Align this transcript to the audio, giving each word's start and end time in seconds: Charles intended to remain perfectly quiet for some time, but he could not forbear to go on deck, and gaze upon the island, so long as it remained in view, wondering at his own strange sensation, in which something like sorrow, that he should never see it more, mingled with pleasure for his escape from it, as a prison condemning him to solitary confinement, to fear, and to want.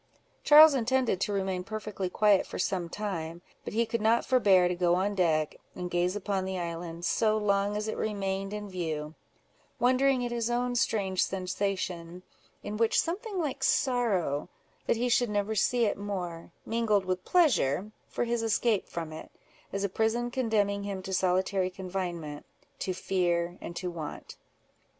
Charles 0.43 0.73
intended 0.73 1.21
to 1.21 1.31
remain 1.31 1.63
perfectly 1.63 2.09
quiet 2.09 2.47
for 2.47 2.57
some 2.57 2.89
time, 2.89 3.43
but 3.63 3.75
he 3.75 3.85
could 3.85 4.01
not 4.01 4.25
forbear 4.25 4.67
to 4.67 4.73
go 4.73 4.95
on 4.95 5.13
deck, 5.13 5.55
and 5.75 5.91
gaze 5.91 6.15
upon 6.15 6.43
the 6.43 6.57
island, 6.57 7.05
so 7.05 7.37
long 7.37 7.77
as 7.77 7.87
it 7.87 7.95
remained 7.95 8.51
in 8.51 8.67
view, 8.67 9.13
wondering 9.77 10.25
at 10.25 10.31
his 10.31 10.49
own 10.49 10.73
strange 10.75 11.21
sensation, 11.23 12.23
in 12.63 12.77
which 12.77 12.99
something 12.99 13.37
like 13.37 13.63
sorrow, 13.63 14.49
that 14.87 14.97
he 14.97 15.07
should 15.07 15.29
never 15.29 15.53
see 15.53 15.85
it 15.85 15.99
more, 15.99 16.51
mingled 16.65 17.05
with 17.05 17.23
pleasure 17.23 17.91
for 18.07 18.23
his 18.23 18.41
escape 18.41 18.87
from 18.89 19.13
it, 19.13 19.29
as 19.71 19.83
a 19.83 19.87
prison 19.87 20.31
condemning 20.31 20.81
him 20.81 21.03
to 21.03 21.13
solitary 21.13 21.69
confinement, 21.69 22.43
to 22.79 22.91
fear, 22.91 23.55
and 23.61 23.75
to 23.75 23.91
want. 23.91 24.35